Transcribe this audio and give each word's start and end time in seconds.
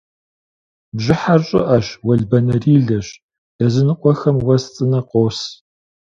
Бжьыхьэр 0.95 1.41
щӏыӏэщ, 1.47 1.87
уэлбанэрилэщ, 2.05 3.07
языныкъуэхэм 3.65 4.37
уэс 4.45 4.63
цӏынэ 4.73 5.01
къос. 5.09 5.39